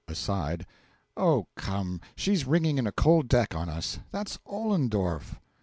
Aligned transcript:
(Aside.) 0.07 0.65
Oh, 1.15 1.45
come, 1.55 2.01
she's 2.15 2.47
ringing 2.47 2.79
in 2.79 2.87
a 2.87 2.91
cold 2.91 3.27
deck 3.27 3.53
on 3.53 3.69
us: 3.69 3.99
that's 4.11 4.39
Ollendorff. 4.47 5.35